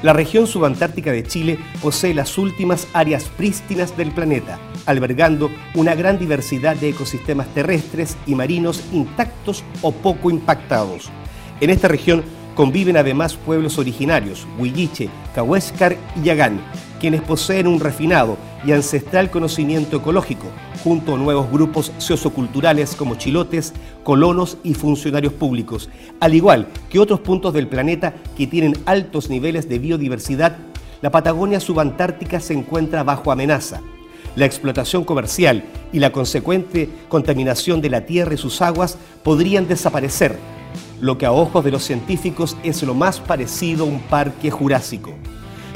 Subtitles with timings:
[0.00, 6.20] La región subantártica de Chile posee las últimas áreas prístinas del planeta, albergando una gran
[6.20, 11.10] diversidad de ecosistemas terrestres y marinos intactos o poco impactados.
[11.60, 12.22] En esta región
[12.54, 16.60] conviven además pueblos originarios, Huilliche, Cahuéscar y Yagán,
[16.98, 20.46] quienes poseen un refinado y ancestral conocimiento ecológico,
[20.82, 23.72] junto a nuevos grupos socioculturales como chilotes,
[24.04, 25.88] colonos y funcionarios públicos,
[26.20, 30.56] al igual que otros puntos del planeta que tienen altos niveles de biodiversidad,
[31.00, 33.80] la Patagonia subantártica se encuentra bajo amenaza.
[34.34, 40.36] La explotación comercial y la consecuente contaminación de la tierra y sus aguas podrían desaparecer,
[41.00, 45.14] lo que a ojos de los científicos es lo más parecido a un parque jurásico.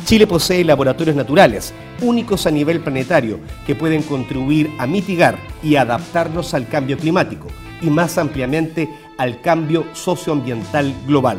[0.04, 6.54] Chile posee laboratorios naturales, únicos a nivel planetario, que pueden contribuir a mitigar y adaptarnos
[6.54, 7.46] al cambio climático
[7.80, 11.38] y más ampliamente al cambio socioambiental global.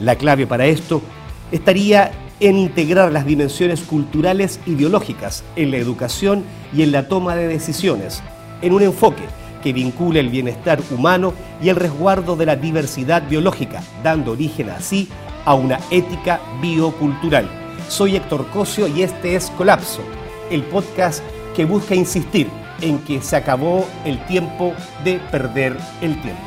[0.00, 1.02] La clave para esto
[1.50, 7.36] estaría en integrar las dimensiones culturales y biológicas en la educación y en la toma
[7.36, 8.22] de decisiones,
[8.62, 9.24] en un enfoque
[9.62, 15.08] que vincule el bienestar humano y el resguardo de la diversidad biológica, dando origen así
[15.44, 17.61] a una ética biocultural.
[17.88, 20.02] Soy Héctor Cosio y este es Colapso,
[20.50, 21.22] el podcast
[21.54, 22.48] que busca insistir
[22.80, 24.72] en que se acabó el tiempo
[25.04, 26.42] de perder el tiempo.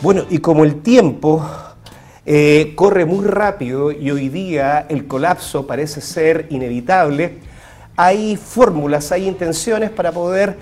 [0.00, 1.44] Bueno, y como el tiempo
[2.26, 7.38] eh, corre muy rápido y hoy día el colapso parece ser inevitable,
[7.96, 10.56] hay fórmulas, hay intenciones para poder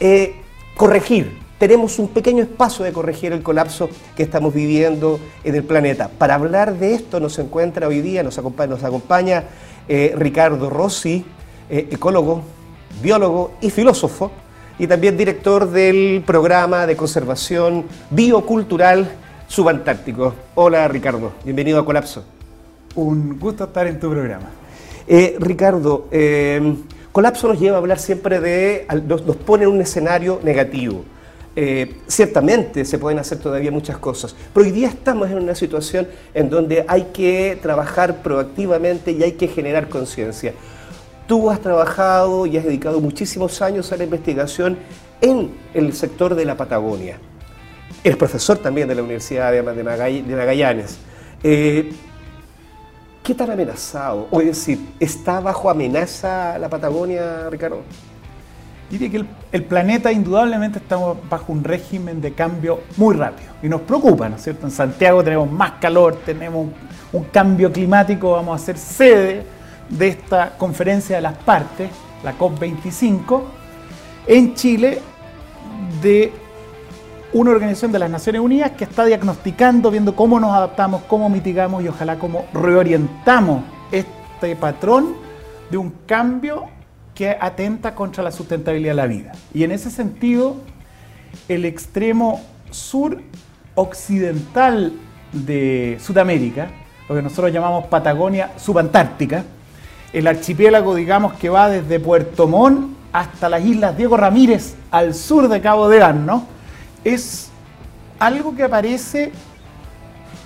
[0.00, 0.34] eh,
[0.76, 6.10] corregir tenemos un pequeño espacio de corregir el colapso que estamos viviendo en el planeta.
[6.10, 9.44] Para hablar de esto nos encuentra hoy día, nos acompaña, nos acompaña
[9.88, 11.24] eh, Ricardo Rossi,
[11.70, 12.42] eh, ecólogo,
[13.02, 14.30] biólogo y filósofo,
[14.78, 19.10] y también director del programa de conservación biocultural
[19.48, 20.34] subantártico.
[20.56, 22.24] Hola Ricardo, bienvenido a Colapso.
[22.94, 24.50] Un gusto estar en tu programa.
[25.08, 26.10] Eh, Ricardo,
[27.10, 31.04] Colapso nos lleva a hablar siempre de, nos, nos pone en un escenario negativo
[31.56, 36.08] eh, ciertamente se pueden hacer todavía muchas cosas, pero hoy día estamos en una situación
[36.34, 40.52] en donde hay que trabajar proactivamente y hay que generar conciencia.
[41.28, 44.78] Tú has trabajado y has dedicado muchísimos años a la investigación
[45.20, 47.18] en el sector de la Patagonia.
[48.02, 50.98] Eres profesor también de la Universidad de, Magallanes.
[51.42, 51.92] Eh,
[53.22, 54.28] ¿Qué tan amenazado?
[54.30, 57.80] O es decir, ¿está bajo amenaza la Patagonia, Ricardo?
[58.90, 63.82] Diría que el, planeta indudablemente estamos bajo un régimen de cambio muy rápido y nos
[63.82, 64.66] preocupa, ¿no es cierto?
[64.66, 66.68] En Santiago tenemos más calor, tenemos
[67.12, 69.46] un, cambio climático, vamos a ser sede
[69.88, 71.90] de esta conferencia de las partes,
[72.22, 73.42] la COP25,
[74.26, 75.00] en Chile
[76.02, 76.32] de
[77.32, 81.82] una organización de las Naciones Unidas que está diagnosticando, viendo cómo nos adaptamos, cómo mitigamos
[81.82, 85.16] y ojalá cómo reorientamos este patrón
[85.70, 86.73] de un cambio
[87.14, 89.32] que atenta contra la sustentabilidad de la vida.
[89.52, 90.56] Y en ese sentido,
[91.48, 93.20] el extremo sur
[93.74, 94.92] occidental
[95.32, 96.68] de Sudamérica,
[97.08, 99.44] lo que nosotros llamamos Patagonia subantártica,
[100.12, 105.48] el archipiélago, digamos, que va desde Puerto Montt hasta las islas Diego Ramírez, al sur
[105.48, 106.46] de Cabo de Gano,
[107.04, 107.50] es
[108.18, 109.32] algo que aparece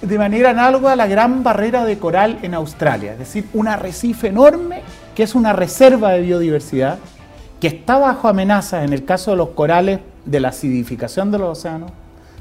[0.02, 4.28] de manera análoga a la gran barrera de coral en Australia, es decir, un arrecife
[4.28, 4.82] enorme
[5.18, 7.00] que es una reserva de biodiversidad
[7.60, 11.58] que está bajo amenaza en el caso de los corales de la acidificación de los
[11.58, 11.90] océanos,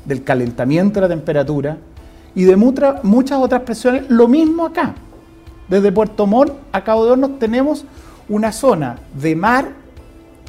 [0.05, 1.77] del calentamiento de la temperatura
[2.35, 4.03] y de muchas otras presiones.
[4.09, 4.93] Lo mismo acá.
[5.67, 7.83] Desde Puerto Montt a Cabo de Hornos tenemos
[8.29, 9.69] una zona de mar,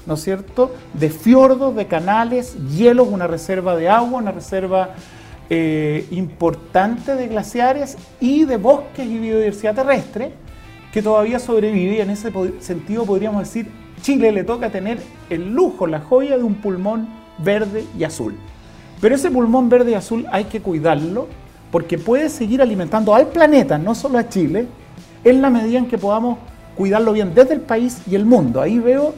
[0.04, 4.90] ¿no es cierto?, de fiordos, de canales, hielos, una reserva de agua, una reserva
[5.48, 10.34] eh, importante de glaciares y de bosques y biodiversidad terrestre
[10.92, 13.70] que todavía sobrevive y en ese sentido podríamos decir,
[14.00, 14.98] Chile le toca tener
[15.28, 17.08] el lujo, la joya de un pulmón
[17.38, 18.34] verde y azul.
[19.00, 21.28] Pero ese pulmón verde y azul hay que cuidarlo
[21.70, 24.66] porque puede seguir alimentando al planeta, no solo a Chile,
[25.24, 26.38] en la medida en que podamos
[26.76, 28.60] cuidarlo bien desde el país y el mundo.
[28.60, 29.14] Ahí veo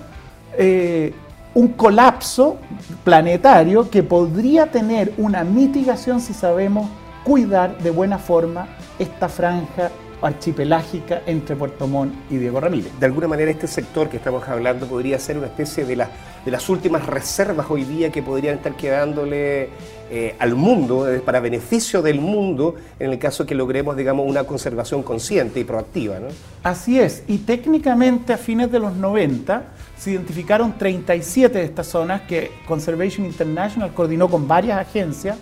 [0.59, 1.13] eh,
[1.55, 2.57] un colapso
[3.05, 6.89] planetario que podría tener una mitigación si sabemos
[7.25, 8.67] cuidar de buena forma
[8.99, 9.91] esta franja
[10.23, 12.93] archipelágica entre Puerto Montt y Diego Ramírez.
[12.99, 16.69] De alguna manera este sector que estamos hablando podría ser una especie de, de las
[16.69, 19.69] últimas reservas hoy día que podrían estar quedándole
[20.11, 24.45] eh, al mundo, eh, para beneficio del mundo, en el caso que logremos, digamos, una
[24.45, 26.19] conservación consciente y proactiva.
[26.19, 26.29] ¿no?
[26.63, 29.65] Así es, y técnicamente a fines de los 90
[29.97, 35.37] se identificaron 37 de estas zonas que Conservation International coordinó con varias agencias,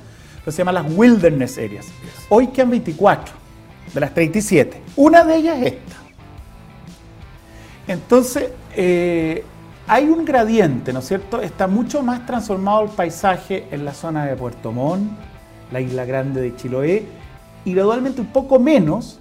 [0.46, 1.86] se llama las Wilderness Areas.
[2.30, 3.47] Hoy quedan 24
[3.92, 4.80] de las 37.
[4.96, 5.96] Una de ellas es esta.
[7.86, 9.44] Entonces, eh,
[9.86, 11.40] hay un gradiente, ¿no es cierto?
[11.40, 15.10] Está mucho más transformado el paisaje en la zona de Puerto Montt,
[15.72, 17.06] la isla grande de Chiloé,
[17.64, 19.18] y gradualmente un poco menos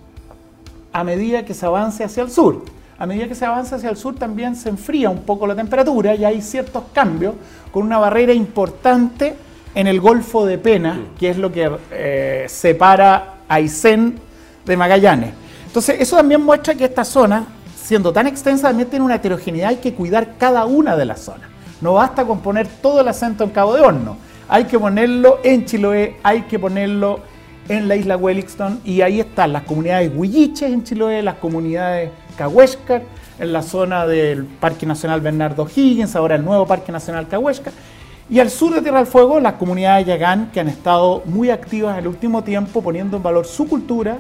[0.91, 2.65] a medida que se avance hacia el sur.
[2.99, 6.15] A medida que se avanza hacia el sur también se enfría un poco la temperatura
[6.15, 7.35] y hay ciertos cambios
[7.71, 9.35] con una barrera importante
[9.75, 14.19] en el Golfo de Pena, que es lo que eh, separa Aysén
[14.67, 15.31] de Magallanes.
[15.65, 19.75] Entonces, eso también muestra que esta zona, siendo tan extensa, también tiene una heterogeneidad, hay
[19.77, 21.49] que cuidar cada una de las zonas.
[21.81, 24.17] No basta con poner todo el acento en Cabo de Horno,
[24.49, 27.19] hay que ponerlo en Chiloé, hay que ponerlo
[27.69, 33.03] en la isla Wellington y ahí están las comunidades huilliches en Chiloé, las comunidades Cahuéscar,
[33.39, 37.73] en la zona del Parque Nacional Bernardo Higgins, ahora el nuevo Parque Nacional Cahuéscar,
[38.29, 41.93] y al sur de Tierra del Fuego las comunidades Yagán que han estado muy activas
[41.93, 44.17] en el último tiempo poniendo en valor su cultura,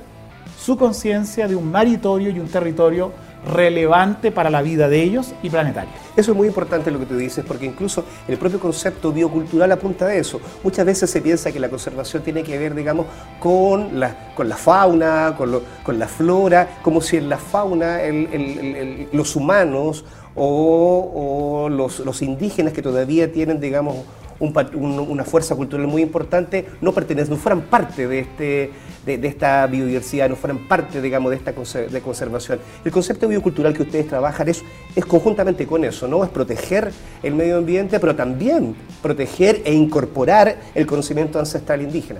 [0.67, 3.13] su conciencia de un maritorio y un territorio
[3.53, 5.93] relevante para la vida de ellos y planetaria.
[6.17, 10.07] Eso es muy importante lo que tú dices, porque incluso el propio concepto biocultural apunta
[10.07, 10.41] a eso.
[10.65, 13.05] Muchas veces se piensa que la conservación tiene que ver, digamos,
[13.39, 17.99] con la, con la fauna, con, con la flora, como si en la fauna
[19.13, 20.03] los humanos
[20.35, 23.95] o, los, indígenas que todavía tienen, digamos,
[24.39, 28.71] una fuerza cultural muy importante, no pertenecen, no fueran parte de, este,
[29.15, 32.59] de, esta biodiversidad, no fueran parte, digamos, de esta de conservación.
[32.83, 34.63] El concepto biocultural que ustedes trabajan es,
[34.95, 36.23] es conjuntamente con eso, ¿no?
[36.23, 36.91] Es proteger
[37.23, 42.19] el medio ambiente, pero también proteger e incorporar el conocimiento ancestral indígena.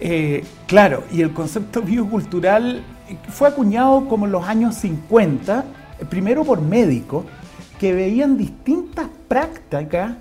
[0.00, 2.82] Eh, claro, y el concepto biocultural
[3.28, 5.64] fue acuñado como en los años 50,
[6.08, 7.26] primero por médicos
[7.78, 10.12] que veían distintas prácticas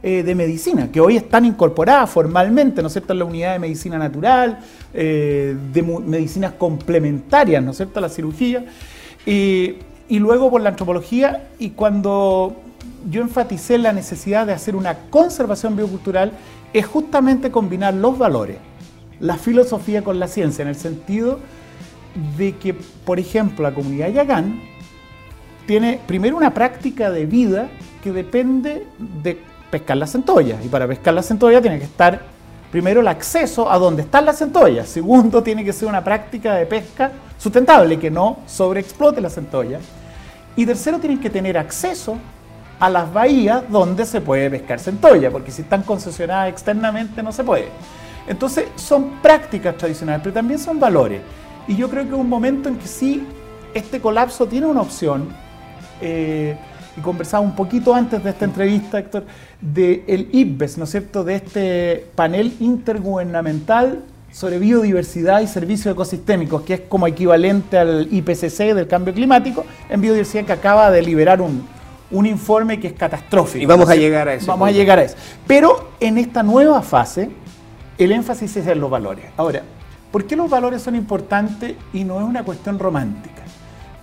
[0.00, 3.58] eh, de medicina, que hoy están incorporadas formalmente, ¿no es cierto?, en la unidad de
[3.58, 4.60] medicina natural,
[4.94, 8.64] eh, de medicinas complementarias, ¿no es cierto?, la cirugía,
[9.26, 9.74] y,
[10.08, 12.54] luego por la antropología, y cuando
[13.10, 16.30] yo enfaticé la necesidad de hacer una conservación biocultural,
[16.72, 18.58] es justamente combinar los valores,
[19.18, 21.40] la filosofía con la ciencia, en el sentido
[22.36, 24.60] de que, por ejemplo, la comunidad Yagán
[25.66, 27.68] tiene primero una práctica de vida
[28.02, 28.86] que depende
[29.24, 30.64] de pescar las centollas.
[30.64, 32.20] Y para pescar las centollas tiene que estar
[32.70, 34.88] primero el acceso a donde están las centollas.
[34.88, 39.80] Segundo, tiene que ser una práctica de pesca sustentable que no sobreexplote la centolla.
[40.56, 42.16] Y tercero, tienen que tener acceso
[42.80, 47.44] a las bahías donde se puede pescar centolla, porque si están concesionadas externamente no se
[47.44, 47.68] puede.
[48.26, 51.22] Entonces son prácticas tradicionales, pero también son valores.
[51.66, 53.26] Y yo creo que es un momento en que sí,
[53.74, 55.28] este colapso tiene una opción.
[56.00, 56.56] Eh,
[56.98, 59.24] y conversaba un poquito antes de esta entrevista, Héctor,
[59.60, 64.02] del el IPBES, ¿no es cierto?, de este panel intergubernamental
[64.32, 70.00] sobre biodiversidad y servicios ecosistémicos, que es como equivalente al IPCC del cambio climático, en
[70.00, 71.66] biodiversidad que acaba de liberar un,
[72.26, 73.62] informe que es catastrófico.
[73.62, 74.46] Y vamos a llegar a eso.
[74.46, 75.16] Vamos a llegar a eso.
[75.46, 77.30] Pero en esta nueva fase,
[77.96, 79.26] el énfasis es en los valores.
[79.36, 79.62] Ahora,
[80.10, 83.42] ¿por qué los valores son importantes y no es una cuestión romántica?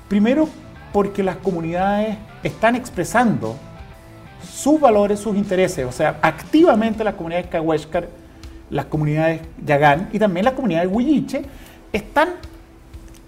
[0.07, 0.47] Primero,
[0.95, 3.57] porque las comunidades están expresando
[4.49, 8.07] sus valores, sus intereses, o sea, activamente las comunidades Cahuéscar,
[8.69, 11.41] las comunidades Yagán y también las comunidades Huilliche
[11.91, 12.29] están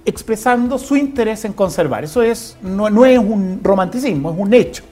[0.06, 2.06] expresando su interés en conservar.
[2.06, 4.84] Eso es, no, no es un romanticismo, es un hecho.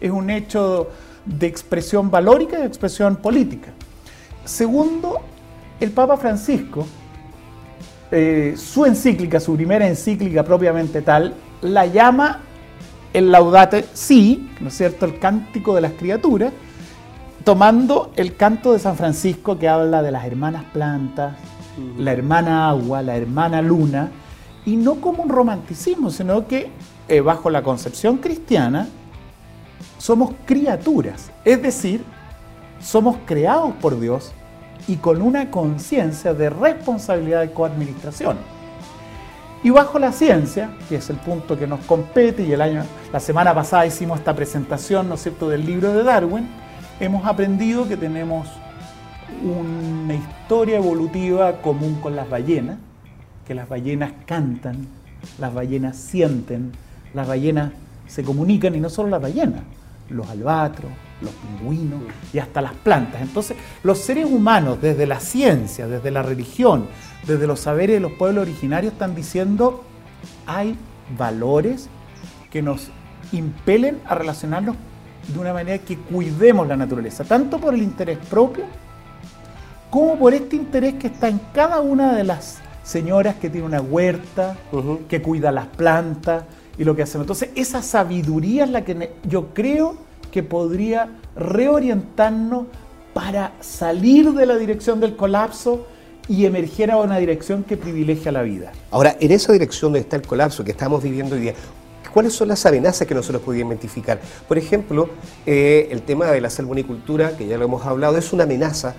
[0.00, 0.88] Es un hecho
[1.26, 3.72] de expresión valórica y de expresión política.
[4.46, 5.20] Segundo,
[5.78, 6.86] el Papa Francisco,
[8.10, 12.40] eh, su encíclica, su primera encíclica propiamente tal, la llama
[13.12, 16.52] el Laudate Si, ¿no es cierto?, el cántico de las criaturas,
[17.44, 21.34] tomando el canto de San Francisco que habla de las hermanas plantas,
[21.98, 24.10] la hermana agua, la hermana luna,
[24.64, 26.70] y no como un romanticismo, sino que
[27.08, 28.88] eh, bajo la concepción cristiana
[29.98, 32.04] somos criaturas, es decir,
[32.80, 34.32] somos creados por Dios
[34.88, 38.36] y con una conciencia de responsabilidad de coadministración.
[39.64, 43.20] Y bajo la ciencia, que es el punto que nos compete, y el año, la
[43.20, 46.48] semana pasada hicimos esta presentación, ¿no es cierto?, del libro de Darwin,
[46.98, 48.48] hemos aprendido que tenemos
[49.42, 52.78] una historia evolutiva común con las ballenas,
[53.46, 54.88] que las ballenas cantan,
[55.38, 56.72] las ballenas sienten,
[57.14, 57.70] las ballenas
[58.08, 59.62] se comunican y no solo las ballenas,
[60.12, 60.90] los albatros,
[61.20, 62.00] los pingüinos
[62.32, 63.22] y hasta las plantas.
[63.22, 66.86] Entonces, los seres humanos, desde la ciencia, desde la religión,
[67.26, 69.84] desde los saberes de los pueblos originarios, están diciendo,
[70.46, 70.76] hay
[71.16, 71.88] valores
[72.50, 72.90] que nos
[73.32, 74.76] impelen a relacionarnos
[75.28, 78.64] de una manera que cuidemos la naturaleza, tanto por el interés propio
[79.90, 83.82] como por este interés que está en cada una de las señoras que tiene una
[83.82, 84.56] huerta,
[85.06, 86.44] que cuida las plantas
[86.78, 87.24] y lo que hacemos.
[87.24, 89.96] Entonces, esa sabiduría es la que yo creo
[90.30, 92.66] que podría reorientarnos
[93.14, 95.86] para salir de la dirección del colapso
[96.28, 98.72] y emerger a una dirección que privilegia la vida.
[98.90, 101.54] Ahora, en esa dirección donde está el colapso que estamos viviendo hoy día,
[102.12, 104.20] ¿cuáles son las amenazas que nosotros podríamos identificar?
[104.48, 105.10] Por ejemplo,
[105.44, 108.94] eh, el tema de la salmonicultura, que ya lo hemos hablado, es una amenaza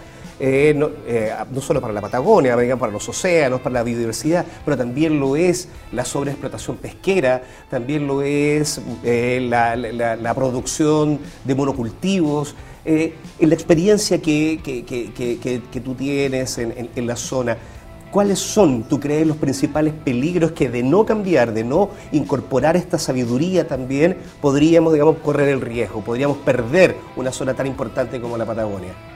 [0.46, 5.18] eh, eh, no, solo para la Patagonia, para los océanos, para la biodiversidad, pero también
[5.18, 12.56] lo es la sobreexplotación pesquera, también lo es la, producción de monocultivos.
[12.84, 17.58] en la experiencia que, tú tienes en la zona,
[18.12, 23.00] ¿Cuáles son, tú crees, los principales peligros que de no cambiar, de no incorporar esta
[23.00, 28.46] sabiduría también, podríamos, digamos, correr el riesgo, podríamos perder una zona tan importante como la
[28.46, 29.13] Patagonia?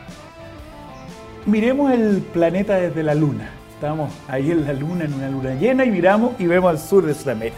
[1.47, 3.49] Miremos el planeta desde la Luna.
[3.73, 7.05] Estamos ahí en la Luna, en una luna llena, y miramos y vemos al sur
[7.05, 7.57] de Sudamérica.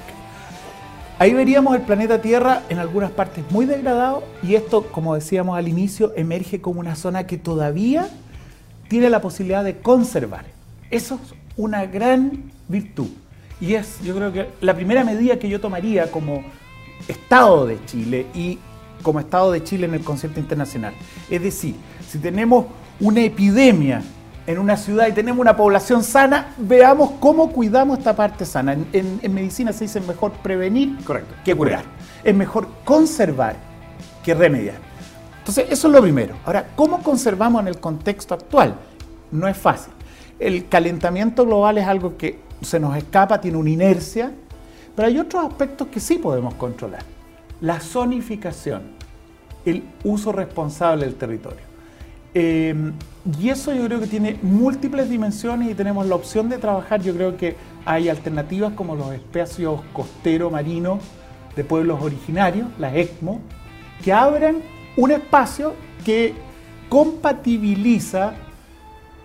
[1.18, 5.68] Ahí veríamos el planeta Tierra en algunas partes muy degradado y esto, como decíamos al
[5.68, 8.08] inicio, emerge como una zona que todavía
[8.88, 10.46] tiene la posibilidad de conservar
[10.90, 13.08] eso es una gran virtud.
[13.62, 16.44] Y es, yo creo que la primera medida que yo tomaría como
[17.08, 18.58] Estado de Chile y
[19.02, 20.94] como Estado de Chile en el concierto internacional.
[21.30, 21.76] Es decir,
[22.08, 22.66] si tenemos
[23.00, 24.02] una epidemia
[24.48, 28.76] en una ciudad y tenemos una población sana, veamos cómo cuidamos esta parte sana.
[28.94, 31.36] En, medicina se dice mejor prevenir Correcto.
[31.46, 31.84] que curar.
[32.24, 33.56] Es mejor conservar
[34.24, 34.78] que remediar.
[35.40, 36.36] Entonces, eso es lo primero.
[36.46, 38.76] Ahora, ¿cómo conservamos en el contexto actual?
[39.32, 39.94] No es fácil
[40.40, 44.32] el calentamiento global es algo que se nos escapa, tiene una inercia,
[44.96, 47.04] pero hay otros aspectos que sí podemos controlar.
[47.62, 48.84] La zonificación,
[49.66, 51.69] el uso responsable del territorio.
[52.34, 52.94] Eh,
[53.40, 57.02] y eso yo creo que tiene múltiples dimensiones y tenemos la opción de trabajar.
[57.02, 57.56] Yo creo que
[57.86, 61.00] hay alternativas como los espacios costero marino
[61.56, 63.40] de pueblos originarios, las ECMO,
[64.04, 64.58] que abran
[64.96, 65.74] un espacio
[66.06, 66.34] que
[66.88, 68.34] compatibiliza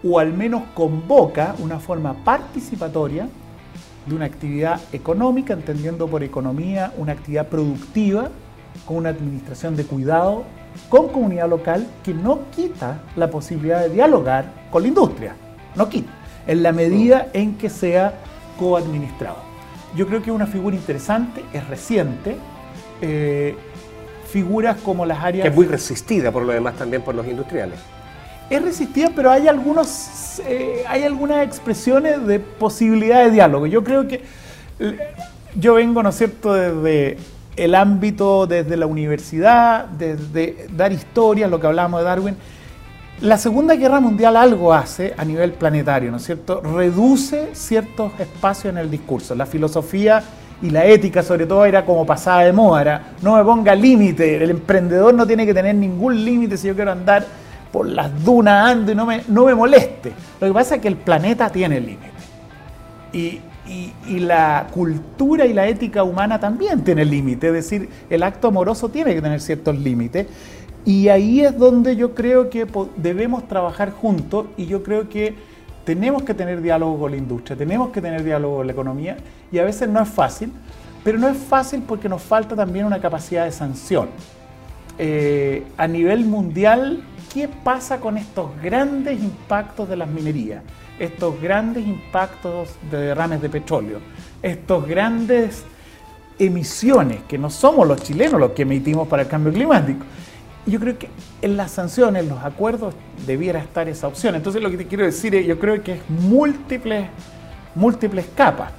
[0.02, 3.28] o al menos convoca una forma participatoria
[4.06, 8.30] de una actividad económica, entendiendo por economía una actividad productiva,
[8.84, 10.44] con una administración de cuidado,
[10.88, 15.36] con comunidad local, que no quita la posibilidad de dialogar con la industria,
[15.74, 16.12] no quita,
[16.46, 18.14] en la medida en que sea
[18.58, 19.38] coadministrado.
[19.96, 22.36] Yo creo que es una figura interesante, es reciente,
[23.00, 23.54] eh,
[24.28, 25.42] figuras como las áreas...
[25.42, 27.78] Que es muy resistida por lo demás también por los industriales
[28.50, 33.66] es resistida, pero hay, algunos, eh, hay algunas expresiones de posibilidad de diálogo.
[33.66, 34.22] Yo creo que
[35.54, 37.16] yo vengo, ¿no es cierto?, desde
[37.56, 42.36] el ámbito, desde la universidad, desde dar historias, lo que hablábamos de Darwin.
[43.20, 46.60] La Segunda Guerra Mundial algo hace a nivel planetario, ¿no es cierto?
[46.60, 49.34] Reduce ciertos espacios en el discurso.
[49.34, 50.22] La filosofía
[50.60, 52.80] y la ética, sobre todo, era como pasada de moda.
[52.80, 56.74] Era, no me ponga límite, el emprendedor no tiene que tener ningún límite si yo
[56.74, 57.24] quiero andar
[57.70, 60.12] por las dunas ando y no me, no me moleste.
[60.40, 62.10] Lo que pasa es que el planeta tiene límites.
[63.12, 67.48] Y, y, la cultura y la ética humana también tiene límites.
[67.48, 70.26] Es decir, el acto amoroso tiene que tener ciertos límites.
[70.84, 72.66] Y ahí es donde yo creo que
[72.96, 75.34] debemos trabajar juntos y yo creo que
[75.84, 79.16] tenemos que tener diálogo con la industria, tenemos que tener diálogo con la economía
[79.52, 80.50] y a veces no es fácil,
[81.02, 84.08] pero no es fácil porque nos falta también una capacidad de sanción.
[84.98, 87.02] Eh, a nivel mundial
[87.34, 90.62] ¿qué pasa con estos grandes impactos de las minerías?
[91.00, 93.98] Estos grandes impactos de derrames de petróleo,
[94.40, 95.64] estos grandes
[96.38, 100.04] emisiones, que no somos los chilenos los que emitimos para el cambio climático.
[100.64, 101.08] Yo creo que
[101.42, 102.94] en las sanciones, en los acuerdos,
[103.26, 104.36] debiera estar esa opción.
[104.36, 107.08] Entonces lo que te quiero decir es, yo creo que es múltiples,
[107.74, 108.70] múltiples capas.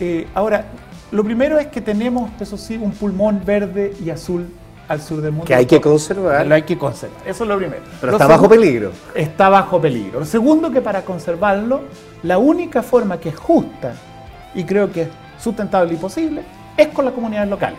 [0.00, 0.64] Eh, ahora,
[1.12, 4.48] lo primero es que tenemos, eso sí, un pulmón verde y azul
[4.88, 5.44] al sur del mundo.
[5.44, 6.46] Que hay que conservar.
[6.46, 7.20] Lo hay que conservar.
[7.26, 7.82] Eso es lo primero.
[8.00, 8.90] Pero está bajo peligro.
[9.14, 10.20] Está bajo peligro.
[10.20, 11.82] Lo segundo, que para conservarlo,
[12.22, 13.94] la única forma que es justa
[14.54, 16.42] y creo que es sustentable y posible
[16.76, 17.78] es con las comunidades locales.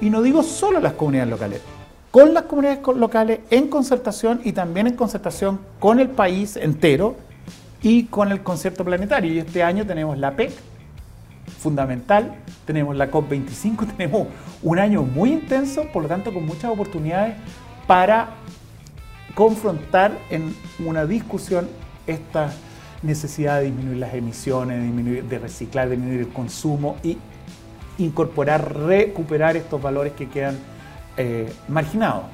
[0.00, 1.60] Y no digo solo las comunidades locales,
[2.10, 7.16] con las comunidades locales en concertación y también en concertación con el país entero
[7.82, 9.32] y con el concierto planetario.
[9.32, 10.52] Y este año tenemos la PEC,
[11.60, 14.28] fundamental, tenemos la COP25, tenemos
[14.62, 17.36] un año muy intenso, por lo tanto con muchas oportunidades
[17.86, 18.30] para
[19.34, 21.68] confrontar en una discusión
[22.06, 22.50] esta
[23.02, 27.18] necesidad de disminuir las emisiones, de, reciclar, de disminuir el consumo y
[27.98, 30.58] incorporar, recuperar estos valores que quedan
[31.16, 32.24] eh, marginados.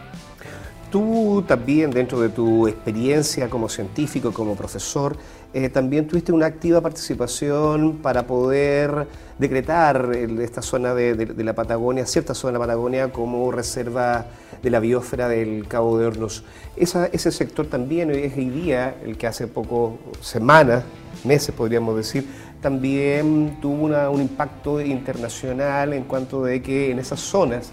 [0.97, 5.15] Tú también, dentro de tu experiencia como científico, como profesor,
[5.53, 9.07] eh, también tuviste una activa participación para poder
[9.38, 10.11] decretar
[10.41, 14.25] esta zona de, la Patagonia, cierta zona de la Patagonia, como reserva
[14.62, 16.45] de la biosfera del Cabo de Hornos.
[16.76, 20.83] ese sector también es hoy día, el que hace poco, semanas,
[21.25, 22.26] meses podríamos decir,
[22.62, 27.71] también tuvo un impacto internacional en cuanto de que en esas zonas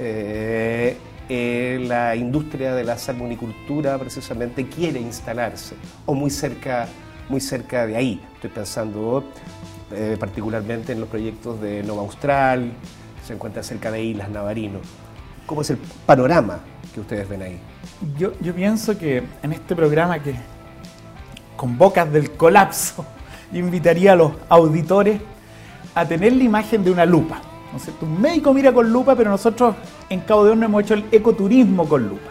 [0.00, 0.96] eh,
[1.28, 6.88] eh, la industria de la salmonicultura precisamente quiere instalarse o muy cerca,
[7.28, 8.22] muy cerca de ahí.
[8.34, 9.24] Estoy pensando
[9.92, 12.72] eh, particularmente en los proyectos de Nova Austral,
[13.26, 14.78] se encuentra cerca de Islas Navarino.
[15.46, 16.60] ¿Cómo es el panorama
[16.94, 17.58] que ustedes ven ahí?
[18.18, 20.34] Yo, yo pienso que en este programa que
[21.56, 23.04] con bocas del colapso,
[23.52, 25.20] invitaría a los auditores
[25.94, 27.40] a tener la imagen de una lupa.
[27.76, 29.74] ¿No Un médico mira con lupa, pero nosotros
[30.08, 32.30] en Cabo de Horno hemos hecho el ecoturismo con lupa.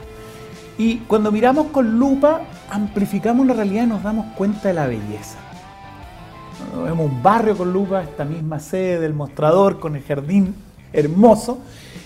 [0.77, 5.37] Y cuando miramos con lupa, amplificamos la realidad y nos damos cuenta de la belleza.
[6.83, 10.55] Vemos un barrio con lupa, esta misma sede del mostrador con el jardín
[10.91, 11.59] hermoso.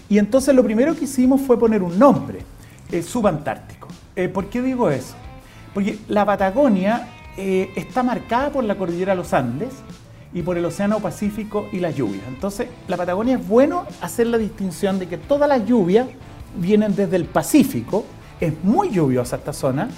[0.09, 2.39] Y entonces lo primero que hicimos fue poner un nombre,
[2.91, 3.87] el subantártico.
[4.15, 5.15] Eh, ¿Por qué digo eso?
[5.73, 9.69] Porque la Patagonia eh, está marcada por la cordillera de los Andes
[10.33, 12.23] y por el Océano Pacífico y las lluvias.
[12.27, 16.07] Entonces, la Patagonia es bueno hacer la distinción de que todas las lluvias
[16.55, 18.05] vienen desde el Pacífico,
[18.39, 19.89] es muy lluviosa esta zona,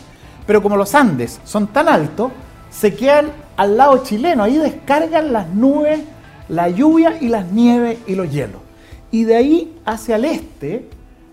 [0.48, 2.32] pero como los Andes son tan altos,
[2.72, 6.00] se quedan al lado chileno, ahí descargan las nubes,
[6.50, 8.62] la lluvia y las nieves y los hielos.
[9.12, 10.90] Y de ahí hacia el este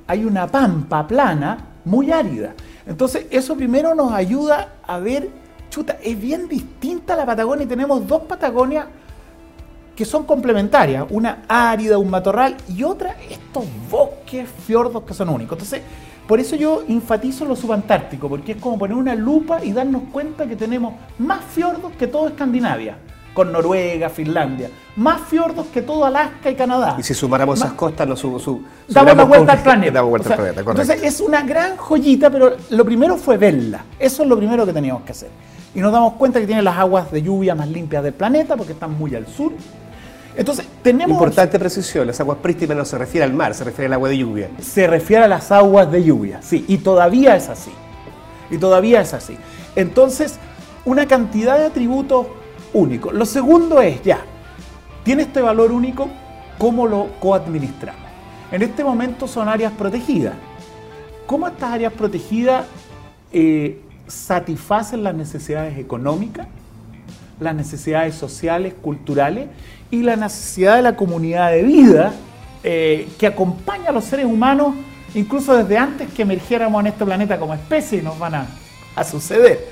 [0.07, 2.55] hay una pampa plana muy árida.
[2.87, 5.31] Entonces eso primero nos ayuda a ver,
[5.79, 8.87] chuta, es bien distinta la Patagonia y tenemos dos Patagonias
[9.95, 15.57] que son complementarias, una árida, un matorral y otra estos bosques, fiordos que son únicos.
[15.57, 15.83] Entonces,
[16.27, 20.47] por eso yo enfatizo lo subantártico, porque es como poner una lupa y darnos cuenta
[20.47, 22.97] que tenemos más fiordos que todo Escandinavia
[23.39, 24.69] con Noruega, Finlandia.
[24.97, 26.97] Más fiordos que todo Alaska y Canadá.
[26.99, 29.93] Y si sumáramos esas costas, nos su, su, damos la vuelta al planeta.
[29.95, 33.85] Damos vuelta al planeta, Entonces es una gran joyita, pero lo primero fue verla.
[33.97, 35.31] Eso es lo primero que teníamos que hacer.
[35.75, 38.73] Y nos damos cuenta que tiene las aguas de lluvia más limpias del planeta, porque
[38.73, 39.53] están muy al sur.
[40.37, 41.15] Entonces, tenemos...
[41.15, 44.19] Importante precisión, las aguas prístinas no se refiere al mar, se refiere al agua de
[44.19, 44.51] lluvia.
[44.61, 47.73] Se refiere a las aguas de lluvia, sí, y todavía es así.
[48.51, 49.37] Y todavía es así.
[49.75, 50.39] Entonces,
[50.85, 52.27] una cantidad de atributos
[52.73, 53.11] único.
[53.13, 54.21] Lo segundo es, ya,
[55.03, 56.09] tiene este valor único,
[56.57, 58.03] ¿cómo lo coadministramos?
[58.51, 60.35] En este momento son áreas protegidas.
[61.27, 62.65] ¿Cómo estas áreas protegidas
[63.33, 66.49] eh, satisfacen las necesidades económicas,
[67.41, 69.49] las necesidades sociales, culturales
[69.91, 72.13] y la necesidad de la comunidad de vida
[72.65, 74.75] eh, que acompaña a los seres humanos
[75.15, 78.47] incluso desde antes que emergiéramos en este planeta como especie y nos van a,
[78.95, 79.69] a suceder?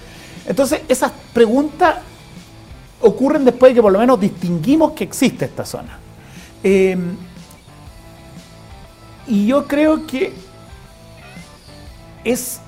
[0.47, 1.97] Entonces, esas preguntas
[3.01, 5.99] ocurren después de que por lo menos distinguimos que existe esta zona.
[6.63, 7.17] Em,
[9.27, 10.33] y yo creo que
[12.25, 12.61] es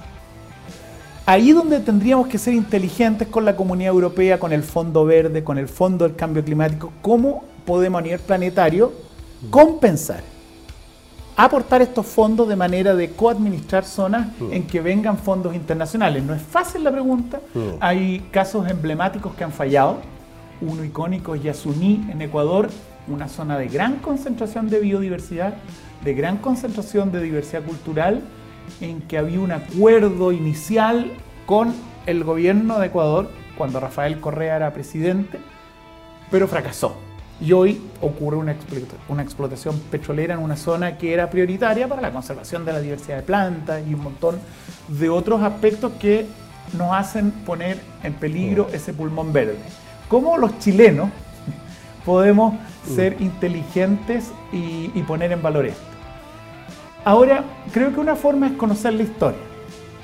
[1.28, 5.58] ahí donde tendríamos que ser inteligentes con la comunidad europea, con el Fondo Verde, con
[5.58, 8.94] el Fondo del Cambio Climático, cómo podemos a nivel planetario
[9.50, 10.22] compensar,
[11.36, 14.52] aportar estos fondos de manera de coadministrar zonas mm.
[14.54, 16.24] en que vengan fondos internacionales.
[16.24, 17.60] No es fácil la pregunta, mm.
[17.78, 19.98] hay casos emblemáticos que han fallado,
[20.62, 22.70] uno icónico es Yasuní en Ecuador,
[23.06, 25.56] una zona de gran concentración de biodiversidad,
[26.02, 28.22] de gran concentración de diversidad cultural,
[28.80, 31.12] en que había un acuerdo inicial
[31.46, 31.74] con
[32.06, 35.38] el gobierno de Ecuador cuando Rafael Correa era presidente,
[36.30, 36.96] pero fracasó.
[37.40, 38.56] Y hoy ocurre una,
[39.08, 43.16] una explotación petrolera en una zona que era prioritaria para la conservación de la diversidad
[43.18, 44.38] de plantas y un montón
[44.88, 46.26] de otros aspectos que
[46.76, 49.58] nos hacen poner en peligro ese pulmón verde.
[50.08, 51.10] ¿Cómo los chilenos
[52.04, 52.94] podemos mm.
[52.94, 55.87] ser inteligentes y, poner en valor esto?
[57.04, 59.38] Ahora, creo que una forma es conocer la historia.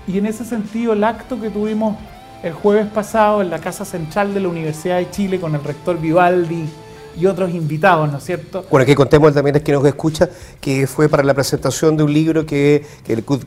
[0.07, 1.97] Y en ese sentido, el acto que tuvimos
[2.43, 5.99] el jueves pasado en la Casa Central de la Universidad de Chile con el rector
[5.99, 6.69] Vivaldi
[7.17, 8.67] y otros invitados, ¿no es cierto?
[8.71, 10.29] Bueno, aquí contemos también es que nos escucha
[10.61, 12.85] que fue para la presentación de un libro que,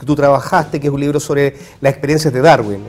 [0.05, 2.83] tú trabajaste, que es un libro sobre las experiencias de Darwin.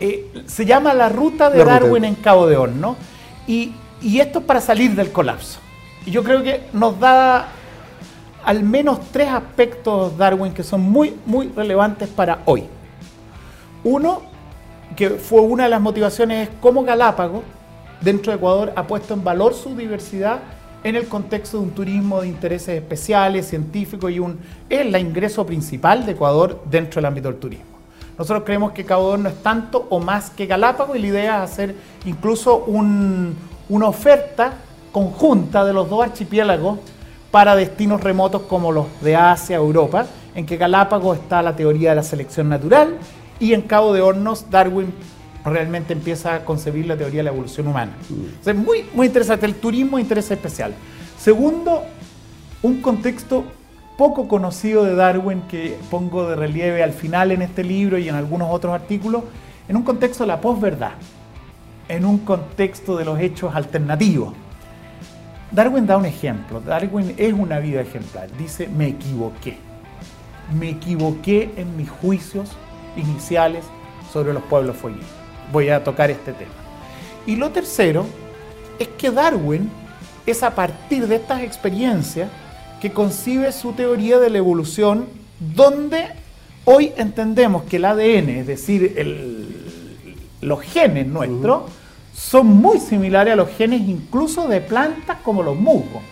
[0.00, 2.96] Eh, se llama La Ruta de Darwin en Cabo de Horno
[3.46, 5.60] y, y esto es para salir del colapso.
[6.06, 7.48] Y yo creo que nos da
[8.48, 12.64] al menos tres aspectos Darwin que son muy, muy relevantes para hoy.
[13.84, 14.22] Uno,
[14.96, 17.42] que fue una de las motivaciones, es cómo Galápagos,
[18.00, 20.38] dentro de Ecuador, ha puesto en valor su diversidad
[20.82, 24.38] en el contexto de un turismo de intereses especiales, científicos y un,
[24.70, 27.66] es el ingreso principal de Ecuador dentro del ámbito del turismo.
[28.16, 31.50] Nosotros creemos que Ecuador no es tanto o más que Galápagos y la idea es
[31.50, 31.74] hacer
[32.06, 34.54] incluso una oferta
[34.90, 36.78] conjunta de los dos archipiélagos
[37.30, 41.96] para destinos remotos como los de Asia, Europa, en que Galápagos está la teoría de
[41.96, 42.96] la selección natural
[43.40, 44.92] y en Cabo de Hornos Darwin
[45.44, 47.92] realmente empieza a concebir la teoría de la evolución humana.
[48.44, 50.74] Es muy, muy interesante, el turismo interés especial.
[51.18, 51.82] Segundo,
[52.62, 53.44] un contexto
[53.96, 58.14] poco conocido de Darwin que pongo de relieve al final en este libro y en
[58.14, 59.24] algunos otros artículos,
[59.68, 60.92] en un contexto de la posverdad,
[61.88, 64.34] en un contexto de los hechos alternativos.
[65.50, 69.56] Darwin da un ejemplo, Darwin es una vida ejemplar, dice, me equivoqué,
[70.58, 72.50] me equivoqué en mis juicios
[72.96, 73.64] iniciales
[74.12, 75.18] sobre los pueblos fueguinos
[75.52, 76.50] voy a tocar este tema.
[77.26, 78.06] Y lo tercero
[78.78, 79.70] es que Darwin
[80.26, 82.28] es a partir de estas experiencias
[82.80, 85.06] que concibe su teoría de la evolución,
[85.38, 86.06] donde
[86.64, 88.94] hoy entendemos que el ADN, es decir,
[90.40, 91.62] los genes nuestros,
[92.18, 96.02] son muy similares a los genes incluso de plantas como los musgos.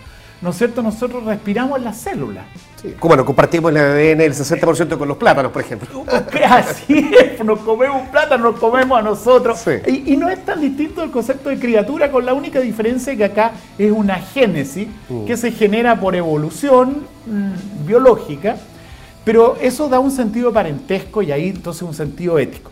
[0.42, 0.82] ¿no es cierto?
[0.82, 2.44] Nosotros respiramos las células.
[2.80, 2.94] Sí.
[2.98, 6.04] Como compartimos el ADN el 60% con los plátanos, por ejemplo.
[6.48, 9.64] Así es, nos comemos un plátano, nos comemos a nosotros.
[9.86, 13.52] Y, no es tan distinto el concepto de criatura, con la única diferencia que acá
[13.78, 15.24] es una génesis mm.
[15.24, 18.56] que se genera por evolución mm, biológica,
[19.24, 22.70] pero eso da un sentido parentesco y ahí entonces un sentido ético.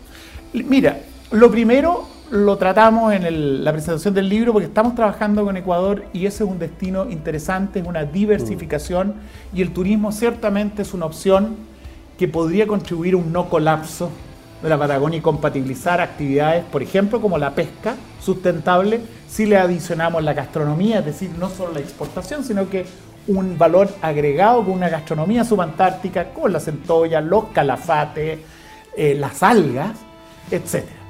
[0.53, 0.99] Mira,
[1.31, 6.25] lo primero lo tratamos en la presentación del libro porque estamos trabajando con Ecuador y
[6.25, 9.15] ese es un destino interesante, es una diversificación
[9.53, 11.55] y el turismo ciertamente es una opción
[12.17, 14.09] que podría contribuir a un no colapso
[14.63, 20.23] de la Patagonia y compatibilizar actividades, por ejemplo, como la pesca sustentable, si le adicionamos
[20.23, 22.85] la gastronomía, es decir, no solo la exportación, sino que
[23.27, 28.39] un valor agregado con una gastronomía subantártica, con la centolla, los calafates,
[28.97, 29.91] eh, las algas,
[30.49, 31.04] etcétera.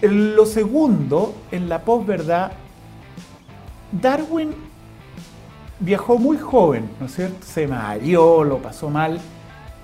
[0.00, 2.52] Lo segundo, en la posverdad,
[3.90, 4.54] Darwin
[5.80, 7.44] viajó muy joven, ¿no es cierto?
[7.44, 9.18] Se mareó, lo pasó mal.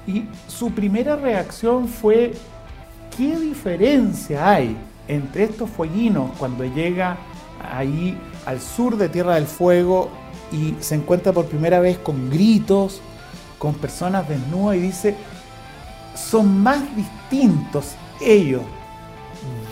[0.07, 2.33] Y su primera reacción fue,
[3.17, 4.77] ¿qué diferencia hay
[5.09, 7.17] entre estos fueguinos cuando llega
[7.73, 10.11] ahí al sur de Tierra del Fuego
[10.53, 13.01] y se encuentra por primera vez con gritos,
[13.59, 15.17] con personas desnudas y dice,
[16.15, 18.63] son más distintos ellos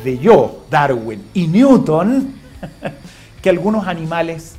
[0.04, 2.34] yo, Darwin y Newton,
[3.42, 4.56] que algunos animales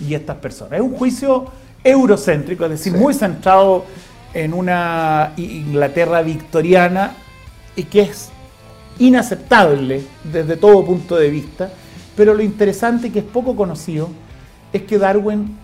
[0.00, 0.74] y estas personas.
[0.74, 1.46] Es un juicio
[1.82, 3.84] eurocéntrico, es decir, muy centrado
[4.32, 7.12] en una Inglaterra victoriana
[7.76, 8.30] y que es
[8.98, 11.70] inaceptable desde todo punto de vista,
[12.16, 14.08] pero lo interesante que es poco conocido
[14.72, 15.56] es que Darwin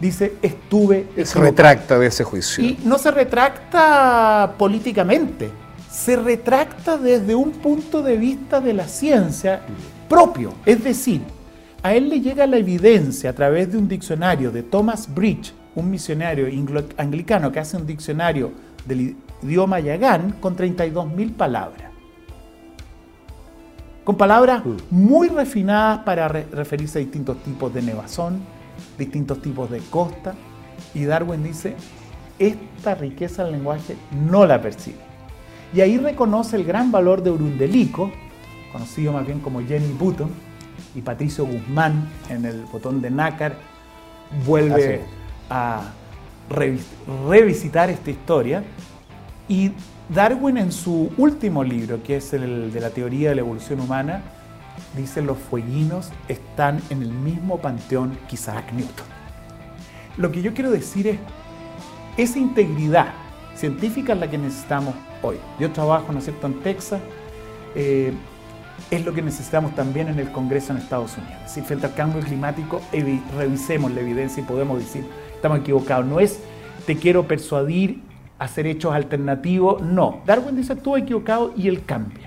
[0.00, 1.06] dice estuve...
[1.24, 2.64] Se retracta de ese juicio.
[2.64, 5.50] Y no se retracta políticamente,
[5.96, 9.62] se retracta desde un punto de vista de la ciencia
[10.10, 10.52] propio.
[10.66, 11.22] Es decir,
[11.82, 15.90] a él le llega la evidencia a través de un diccionario de Thomas Bridge, un
[15.90, 16.48] misionario
[16.98, 18.52] anglicano que hace un diccionario
[18.84, 21.90] del idioma yagán con 32.000 palabras.
[24.04, 24.76] Con palabras mm.
[24.90, 28.40] muy refinadas para referirse a distintos tipos de nevazón,
[28.98, 30.34] distintos tipos de costa.
[30.92, 31.74] Y Darwin dice,
[32.38, 35.05] esta riqueza del lenguaje no la percibe.
[35.74, 38.10] Y ahí reconoce el gran valor de Urundelico,
[38.72, 40.30] conocido más bien como Jenny Button,
[40.94, 43.56] y Patricio Guzmán en el botón de nácar
[44.46, 45.02] vuelve
[45.50, 45.92] a
[47.28, 48.64] revisitar esta historia.
[49.48, 49.72] Y
[50.08, 54.22] Darwin en su último libro, que es el de la teoría de la evolución humana,
[54.96, 59.06] dice los fueguinos están en el mismo panteón que Isaac Newton.
[60.16, 61.18] Lo que yo quiero decir es,
[62.16, 63.12] esa integridad
[63.56, 65.36] científica es la que necesitamos hoy.
[65.58, 67.00] Yo trabajo, ¿no es cierto?, en Texas.
[67.74, 68.12] Eh,
[68.90, 71.36] es lo que necesitamos también en el Congreso en Estados Unidos.
[71.46, 72.80] Si frente al cambio climático,
[73.36, 76.06] revisemos la evidencia y podemos decir, estamos equivocados.
[76.06, 76.38] No es
[76.86, 78.00] te quiero persuadir
[78.38, 80.20] a hacer hechos alternativos, no.
[80.24, 82.26] Darwin dice, tú equivocado y él cambia.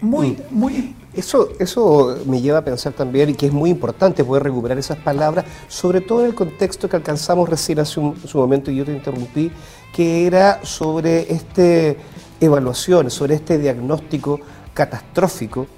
[0.00, 0.36] muy, mm.
[0.50, 0.94] muy...
[1.12, 4.98] Eso, eso me lleva a pensar también, y que es muy importante poder recuperar esas
[4.98, 8.92] palabras, sobre todo en el contexto que alcanzamos recién hace un, momento y yo te
[8.92, 9.52] interrumpí,
[9.94, 11.94] que era sobre esta
[12.40, 14.40] evaluación, sobre este diagnóstico
[14.74, 15.68] catastrófico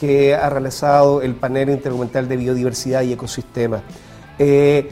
[0.00, 3.82] que ha realizado el panel intergubernamental de biodiversidad y ecosistemas.
[4.38, 4.88] Eh,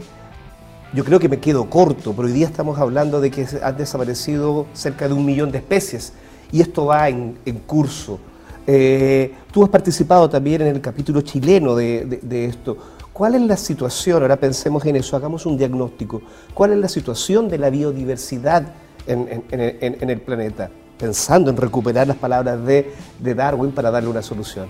[0.93, 4.67] yo creo que me quedo corto, pero hoy día estamos hablando de que han desaparecido
[4.73, 6.13] cerca de un millón de especies
[6.51, 7.35] y esto va en,
[7.65, 8.19] curso.
[8.67, 12.77] Eh, tú has participado también en el capítulo chileno de, de esto.
[13.17, 14.21] ¿Cuál es la situación?
[14.21, 16.21] Ahora pensemos en eso, hagamos un diagnóstico.
[16.53, 18.75] ¿Cuál es la situación de la biodiversidad
[19.07, 20.69] en, el planeta?
[20.99, 24.67] Pensando en recuperar las palabras de, Darwin para darle una solución.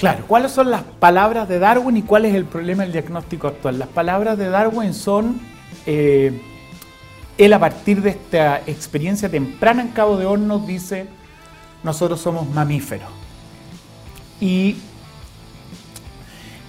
[0.00, 3.78] Claro, ¿cuáles son las palabras de Darwin y cuál es el problema del diagnóstico actual?
[3.78, 5.40] Las palabras de Darwin son,
[5.86, 6.42] eh,
[7.38, 11.06] él a partir de esta experiencia temprana en Cabo de Hornos dice,
[11.84, 13.10] nosotros somos mamíferos.
[14.40, 14.78] Y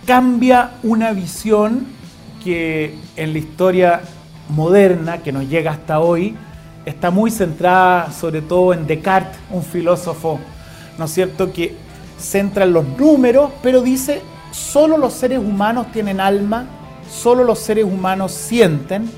[0.05, 1.87] cambia una visión
[2.43, 4.01] que en la historia
[4.49, 6.35] moderna que nos llega hasta hoy
[6.85, 10.39] está muy centrada sobre todo en Descartes, un filósofo,
[10.97, 11.75] ¿no es cierto?, que
[12.19, 16.65] centra en los números, pero dice, solo los seres humanos tienen alma,
[17.09, 19.09] solo los seres humanos sienten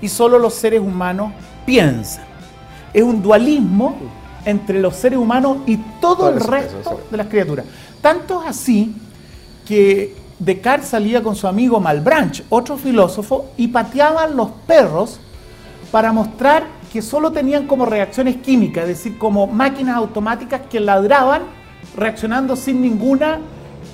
[0.00, 1.32] y solo los seres humanos
[1.66, 2.24] piensan.
[2.92, 3.96] Es un dualismo
[4.44, 7.66] entre los seres humanos y todo el resto de las criaturas.
[8.00, 8.94] Tanto es así
[9.66, 15.18] que Descartes salía con su amigo Malbranche, otro filósofo, y pateaban los perros
[15.90, 21.42] para mostrar que solo tenían como reacciones químicas, es decir, como máquinas automáticas que ladraban
[21.96, 23.20] reaccionando sin ningún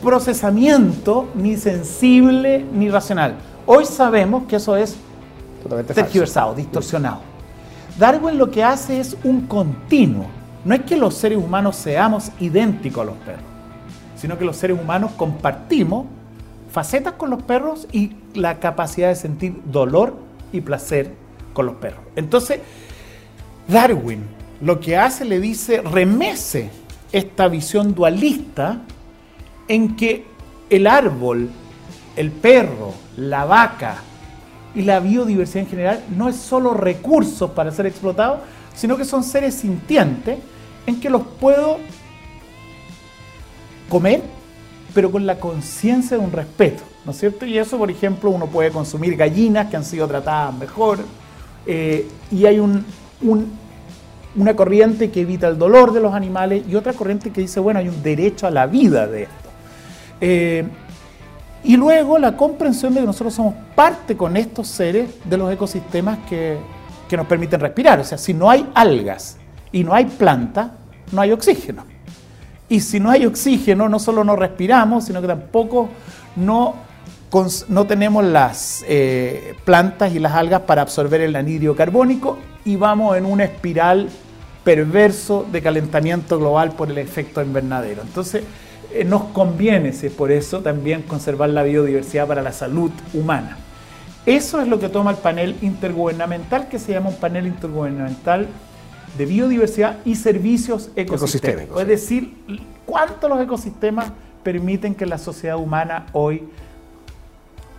[0.02, 3.37] procesamiento, ni sensible, ni racional.
[3.64, 4.96] Hoy sabemos que eso es
[5.94, 7.20] tergiversado, distorsionado.
[7.98, 10.26] Darwin lo que hace es un continuo.
[10.64, 13.44] No es que los seres humanos seamos idénticos a los perros,
[14.16, 16.07] sino que los seres humanos compartimos
[16.74, 20.16] facetas con los perros y la capacidad de sentir dolor
[20.52, 21.12] y placer
[21.52, 22.00] con los perros.
[22.16, 22.58] Entonces,
[23.68, 24.24] Darwin
[24.60, 26.70] lo que hace le dice, remece
[27.12, 28.80] esta visión dualista
[29.68, 30.26] en que
[30.68, 31.48] el árbol,
[32.16, 33.98] el perro, la vaca
[34.74, 38.40] y la biodiversidad en general no es solo recursos para ser explotados,
[38.74, 40.40] sino que son seres sintientes
[40.88, 41.78] en que los puedo
[43.88, 44.22] comer
[44.94, 47.44] pero con la conciencia de un respeto, ¿no es cierto?
[47.44, 51.00] Y eso, por ejemplo, uno puede consumir gallinas que han sido tratadas mejor,
[51.66, 57.30] eh, y hay una corriente que evita el dolor de los animales y otra corriente
[57.30, 59.50] que dice, bueno, hay un derecho a la vida de esto.
[60.20, 60.64] Eh,
[61.64, 66.18] y luego la comprensión de que nosotros somos parte con estos seres de los ecosistemas
[66.28, 66.59] que,
[67.09, 67.98] que nos permiten respirar.
[68.00, 69.38] O sea, si no hay algas
[69.72, 70.74] y no hay planta,
[71.11, 71.93] no hay oxígeno.
[72.68, 75.90] Y si no hay oxígeno, no solo no respiramos, sino que tampoco
[76.37, 76.74] no,
[77.68, 83.16] no tenemos las eh, plantas y las algas para absorber el anhídrido carbónico y vamos
[83.16, 84.09] en una espiral
[84.64, 88.03] perverso de calentamiento global por el efecto invernadero.
[88.03, 88.44] Entonces,
[88.92, 93.59] eh, nos conviene, si es por eso, también conservar la biodiversidad para la salud humana.
[94.24, 98.48] Eso es lo que toma el panel intergubernamental, que se llama un panel intergubernamental
[99.16, 101.81] de biodiversidad y servicios ecosistémicos.
[101.81, 102.35] Es decir,
[102.85, 106.42] cuánto los ecosistemas permiten que la sociedad humana hoy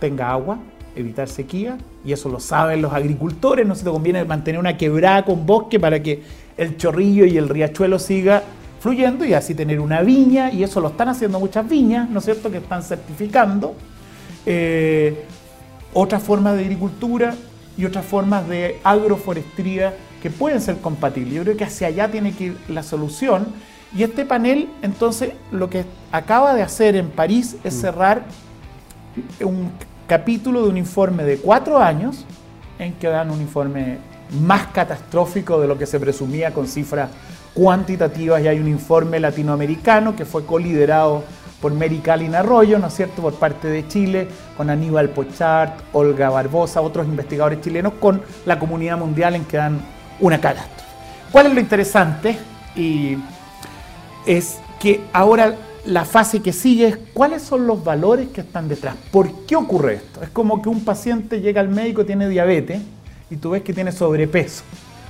[0.00, 0.58] tenga agua,
[0.94, 5.24] evitar sequía, y eso lo saben los agricultores, no se te conviene mantener una quebrada
[5.24, 6.22] con bosque para que
[6.56, 8.42] el chorrillo y el riachuelo siga
[8.80, 12.24] fluyendo y así tener una viña, y eso lo están haciendo muchas viñas, ¿no es
[12.24, 13.74] cierto?, que están certificando.
[14.44, 15.24] Eh,
[15.92, 17.34] otras formas de agricultura
[17.76, 19.94] y otras formas de agroforestría
[20.26, 21.34] que pueden ser compatibles.
[21.34, 23.46] Yo creo que hacia allá tiene que ir la solución.
[23.96, 27.80] Y este panel, entonces, lo que acaba de hacer en París es mm.
[27.80, 28.24] cerrar
[29.40, 29.70] un
[30.08, 32.24] capítulo de un informe de cuatro años
[32.80, 33.98] en que dan un informe
[34.40, 37.08] más catastrófico de lo que se presumía con cifras
[37.54, 41.22] cuantitativas y hay un informe latinoamericano que fue coliderado
[41.62, 46.30] por Mary Calin Arroyo, ¿no es cierto?, por parte de Chile, con Aníbal Pochart, Olga
[46.30, 50.82] Barbosa, otros investigadores chilenos, con la comunidad mundial en que dan una catástrofe.
[51.32, 52.38] ¿Cuál es lo interesante?
[52.74, 53.16] Y
[54.26, 58.96] es que ahora la fase que sigue es cuáles son los valores que están detrás.
[59.10, 60.22] ¿Por qué ocurre esto?
[60.22, 62.80] Es como que un paciente llega al médico, tiene diabetes
[63.30, 64.62] y tú ves que tiene sobrepeso.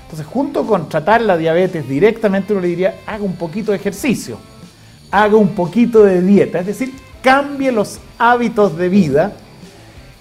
[0.04, 4.38] Entonces, junto con tratar la diabetes directamente, uno le diría, haga un poquito de ejercicio,
[5.10, 6.92] haga un poquito de dieta, es decir,
[7.22, 9.32] cambie los hábitos de vida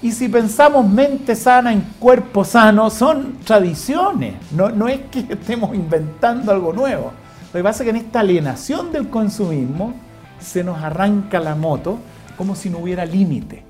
[0.05, 5.73] y si pensamos mente sana en cuerpo sano, son tradiciones, no, no es que estemos
[5.73, 7.11] inventando algo nuevo.
[7.51, 9.95] Lo que pasa es que en esta alienación del consumismo
[10.39, 11.97] se nos arranca la moto
[12.37, 13.63] como si no hubiera límite.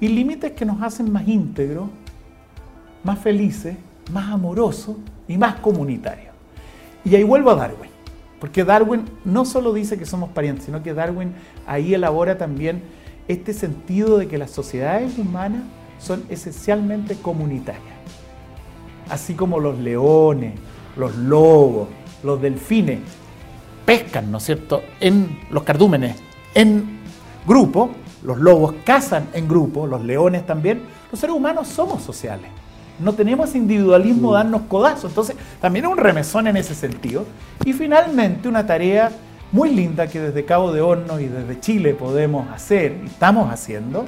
[0.00, 1.88] Y límites que nos hacen más íntegros,
[3.04, 3.76] más felices,
[4.12, 4.96] más amorosos
[5.28, 6.34] y más comunitarios.
[7.04, 7.90] Y ahí vuelvo a Darwin,
[8.40, 11.32] porque Darwin no solo dice que somos parientes, sino que Darwin
[11.64, 12.82] ahí elabora también
[13.30, 15.62] este sentido de que las sociedades humanas
[15.98, 17.84] son esencialmente comunitarias.
[19.08, 20.54] Así como los leones,
[20.96, 21.88] los lobos,
[22.22, 23.00] los delfines
[23.84, 26.16] pescan, ¿no es cierto?, en los cardúmenes,
[26.54, 27.00] en
[27.46, 27.90] grupo,
[28.24, 32.50] los lobos cazan en grupo, los leones también, los seres humanos somos sociales.
[32.98, 35.10] No tenemos individualismo darnos codazos.
[35.10, 37.24] Entonces, también es un remesón en ese sentido.
[37.64, 39.10] Y finalmente, una tarea
[39.52, 44.04] muy linda que desde Cabo de Hornos y desde Chile podemos hacer y estamos haciendo,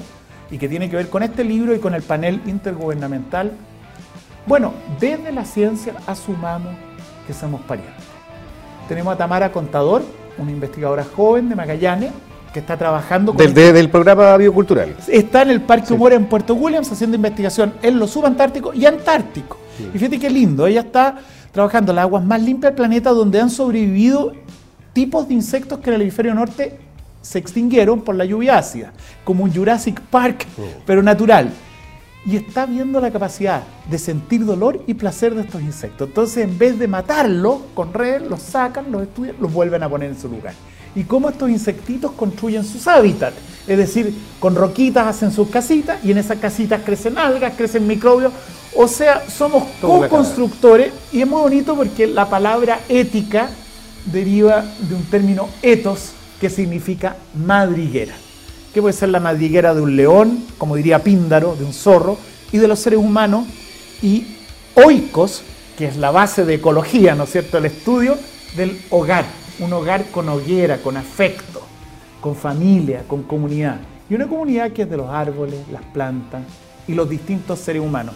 [0.50, 3.52] y que tiene que ver con este libro y con el panel intergubernamental.
[4.46, 6.74] Bueno, desde la ciencia asumamos
[7.26, 8.04] que somos parientes.
[8.88, 10.02] Tenemos a Tamara Contador,
[10.38, 12.12] una investigadora joven de Magallanes,
[12.52, 13.38] que está trabajando con...
[13.38, 14.94] Desde el programa biocultural.
[15.08, 19.56] Está en el Parque Humor en Puerto Williams haciendo investigación en lo subantártico y antártico.
[19.94, 21.16] Y fíjate qué lindo, ella está
[21.50, 24.32] trabajando en las aguas más limpias del planeta donde han sobrevivido
[24.92, 26.78] tipos de insectos que en el hemisferio norte
[27.20, 28.92] se extinguieron por la lluvia ácida,
[29.24, 30.46] como un Jurassic Park,
[30.84, 31.50] pero natural.
[32.24, 36.08] Y está viendo la capacidad de sentir dolor y placer de estos insectos.
[36.08, 40.10] Entonces, en vez de matarlos con red, los sacan, los estudian, los vuelven a poner
[40.10, 40.54] en su lugar
[40.94, 43.36] y cómo estos insectitos construyen sus hábitats.
[43.66, 48.32] Es decir, con roquitas hacen sus casitas y en esas casitas crecen algas, crecen microbios.
[48.74, 53.50] O sea, somos co-constructores y es muy bonito porque la palabra ética
[54.06, 58.14] deriva de un término etos que significa madriguera.
[58.74, 62.18] Que puede ser la madriguera de un león, como diría Píndaro, de un zorro,
[62.50, 63.46] y de los seres humanos.
[64.02, 64.26] Y
[64.74, 65.42] oikos,
[65.76, 68.16] que es la base de ecología, ¿no es cierto?, el estudio
[68.56, 69.24] del hogar
[69.58, 71.62] un hogar con hoguera, con afecto,
[72.20, 73.80] con familia, con comunidad.
[74.08, 76.42] Y una comunidad que es de los árboles, las plantas
[76.88, 78.14] y los distintos seres humanos.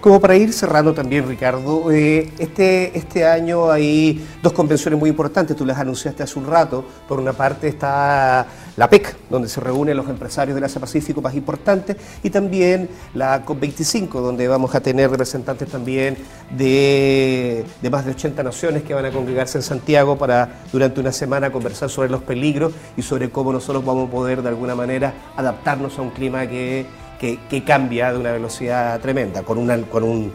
[0.00, 5.54] Como para ir cerrando también, Ricardo, eh, este, este año hay dos convenciones muy importantes,
[5.54, 6.82] tú las anunciaste hace un rato.
[7.06, 8.46] Por una parte está
[8.78, 13.44] la PEC, donde se reúnen los empresarios del Asia Pacífico más importantes, y también la
[13.44, 16.16] COP25, donde vamos a tener representantes también
[16.56, 21.12] de, de más de 80 naciones que van a congregarse en Santiago para durante una
[21.12, 25.12] semana conversar sobre los peligros y sobre cómo nosotros vamos a poder de alguna manera
[25.36, 26.86] adaptarnos a un clima que
[27.20, 30.32] que, cambia de una velocidad tremenda, con, una, con, un,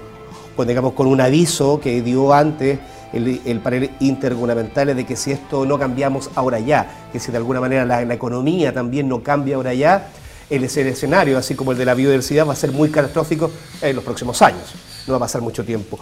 [0.56, 2.78] pues digamos, con un aviso que dio antes
[3.12, 7.60] el, panel intergubernamental de que si esto no cambiamos ahora ya, que si de alguna
[7.60, 10.10] manera la, economía también no cambia ahora ya,
[10.48, 13.50] el, escenario, así como el de la biodiversidad, va a ser muy catastrófico
[13.82, 14.76] en los próximos años,
[15.08, 15.98] no va a pasar mucho tiempo.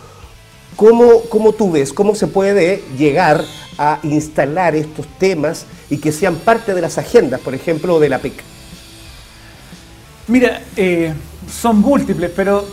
[0.76, 3.46] ¿Cómo, ¿Cómo, tú ves, cómo se puede llegar
[3.78, 8.19] a instalar estos temas y que sean parte de las agendas, por ejemplo, de la
[8.19, 8.52] PEC?
[10.27, 11.13] Mira, eh,
[11.51, 12.65] son múltiples, pero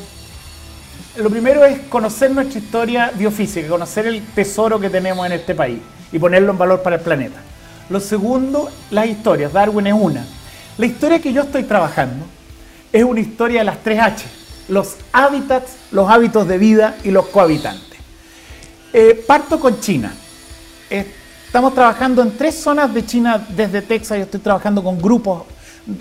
[1.16, 5.80] lo primero es conocer nuestra historia biofísica, conocer el tesoro que tenemos en este país
[6.12, 7.40] y ponerlo en valor para el planeta.
[7.88, 9.52] Lo segundo, las historias.
[9.52, 10.24] Darwin es una.
[10.78, 12.24] La historia que yo estoy trabajando
[12.92, 14.24] es una historia de las tres H.
[14.68, 17.98] Los hábitats, los hábitos de vida y los cohabitantes.
[18.92, 20.14] Eh, parto con China.
[20.88, 24.18] Estamos trabajando en tres zonas de China desde Texas.
[24.18, 25.42] Yo estoy trabajando con grupos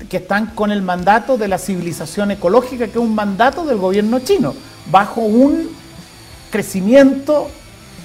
[0.10, 4.20] que están con el mandato de la civilización ecológica, que es un mandato del gobierno
[4.20, 4.54] chino,
[4.92, 5.70] bajo un
[6.52, 7.50] crecimiento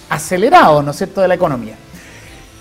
[0.08, 1.76] acelerado, ¿no es cierto?, de la economía.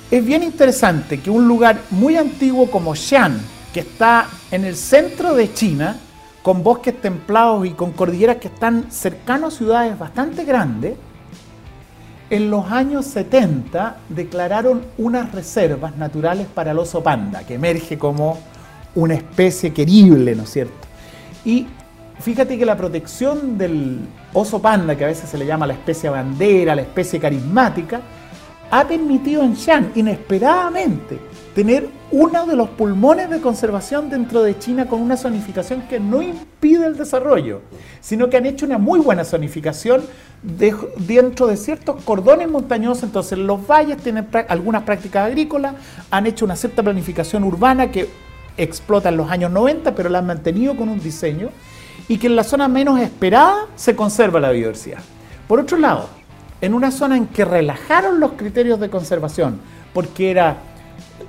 [0.10, 3.40] Es bien interesante que un lugar muy antiguo como Xi'an,
[3.74, 5.98] que está en el centro de China,
[6.44, 10.96] con bosques templados y con cordilleras que están cercanos a ciudades bastante grandes,
[12.30, 18.40] en los años 70 declararon unas reservas naturales para el oso panda, que emerge como
[18.96, 20.88] una especie querible, ¿no es cierto?
[21.46, 21.68] Y
[22.20, 24.00] fíjate que la protección del
[24.34, 28.02] oso panda, que a veces se le llama la especie bandera, la especie carismática,
[28.72, 31.20] ha permitido en Xi'an, inesperadamente,
[31.54, 36.24] tener uno de los pulmones de conservación dentro de China con una zonificación que no
[36.24, 37.62] impide el desarrollo,
[38.02, 40.02] sino que han hecho una muy buena zonificación
[40.42, 43.04] dentro de ciertos cordones montañosos.
[43.04, 45.76] Entonces, los valles tienen algunas prácticas agrícolas,
[46.10, 48.10] han hecho una cierta planificación urbana que
[48.58, 51.50] explota en los años 90, pero la han mantenido con un diseño
[52.08, 55.00] y que en la zona menos esperada se conserva la biodiversidad.
[55.48, 56.08] Por otro lado,
[56.62, 59.60] en una zona en que relajaron los criterios de conservación,
[59.94, 60.58] porque era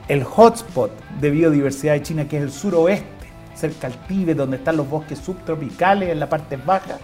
[0.09, 3.07] el hotspot de biodiversidad de China, que es el suroeste,
[3.55, 6.99] cerca al Tíbet, donde están los bosques subtropicales en la parte baja,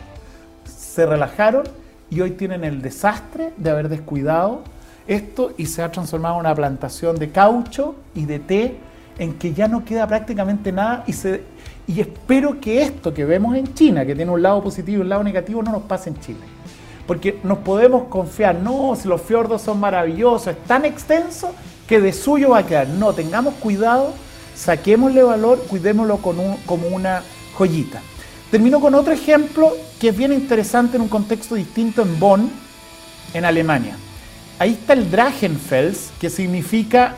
[0.64, 1.64] se relajaron
[2.10, 4.62] y hoy tienen el desastre de haber descuidado
[5.06, 8.76] esto y se ha transformado en una plantación de caucho y de té
[9.20, 11.42] en que ya no queda prácticamente nada y, se,
[11.86, 15.10] y espero que esto que vemos en China, que tiene un lado positivo y un
[15.10, 16.40] lado negativo, no nos pase en Chile.
[17.06, 21.54] Porque nos podemos confiar, no, si los fiordos son maravillosos, es tan extenso
[21.86, 22.88] que de suyo va a quedar.
[22.88, 24.14] No, tengamos cuidado,
[24.54, 27.22] saquémosle valor, cuidémoslo como una
[27.54, 28.00] joyita.
[28.50, 32.50] Termino con otro ejemplo que es bien interesante en un contexto distinto en Bonn,
[33.34, 33.96] en Alemania.
[34.58, 37.16] Ahí está el Drachenfels, que significa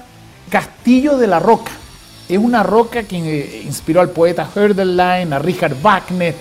[0.50, 1.72] castillo de la roca.
[2.28, 6.34] Es una roca que eh, inspiró al poeta Hölderlin, a Richard Wagner,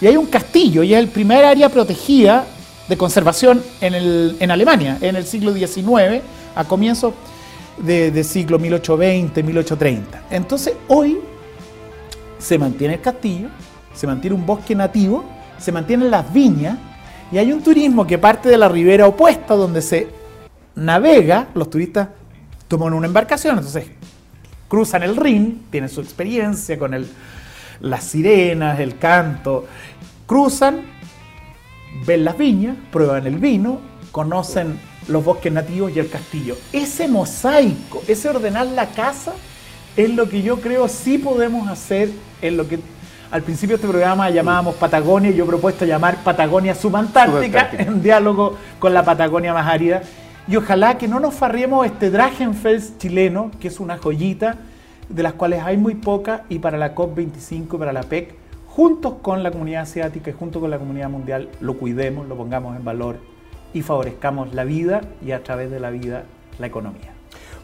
[0.00, 2.46] y hay un castillo, y es el primer área protegida
[2.88, 6.22] de conservación en, en Alemania, en el siglo XIX,
[6.54, 7.14] a comienzos
[7.78, 10.22] de, siglo 1820, 1830.
[10.30, 11.18] Entonces hoy
[12.38, 13.48] se mantiene el castillo,
[13.94, 15.24] se mantiene un bosque nativo,
[15.58, 16.78] se mantienen las viñas,
[17.32, 20.08] y hay un turismo que parte de la ribera opuesta, donde se
[20.76, 22.08] navega, los turistas
[22.68, 23.86] toman una embarcación, entonces
[24.74, 27.06] cruzan el Rin, tienen su experiencia con el,
[27.80, 29.66] las sirenas, el canto,
[30.26, 30.80] cruzan,
[32.04, 33.78] ven las viñas, prueban el vino,
[34.10, 36.56] conocen los bosques nativos y el castillo.
[36.72, 39.34] Ese mosaico, ese ordenar la casa,
[39.96, 42.10] es lo que yo creo sí podemos hacer
[42.42, 42.80] en lo que
[43.30, 48.02] al principio de este programa llamábamos Patagonia y yo he propuesto llamar Patagonia subantártica en
[48.02, 50.02] diálogo con la Patagonia más árida.
[50.46, 54.56] Y ojalá que no nos farriemos este Drachenfels chileno, que es una joyita,
[55.08, 58.34] de las cuales hay muy pocas, y para la COP25 para la PEC,
[58.66, 62.76] juntos con la comunidad asiática y junto con la comunidad mundial, lo cuidemos, lo pongamos
[62.76, 63.16] en valor
[63.72, 66.24] y favorezcamos la vida y a través de la vida
[66.58, 67.12] la economía.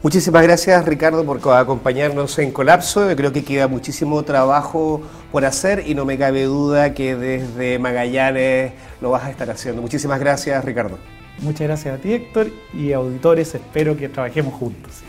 [0.02, 3.06] Muchísimas gracias Ricardo por acompañarnos en Colapso.
[3.14, 8.72] Creo que queda muchísimo trabajo por hacer y no me cabe duda que desde Magallanes
[9.02, 9.82] lo vas a estar haciendo.
[9.82, 11.19] Muchísimas gracias Ricardo.
[11.42, 15.02] Muchas gracias a ti Héctor y auditores, espero que trabajemos juntos.